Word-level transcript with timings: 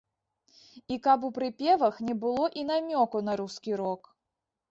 І 0.95 0.95
каб 1.07 1.25
у 1.27 1.31
прыпевах 1.37 1.95
не 2.09 2.15
было 2.23 2.45
і 2.61 2.63
намёку 2.71 3.17
на 3.27 3.33
рускі 3.43 3.71
рок. 3.85 4.01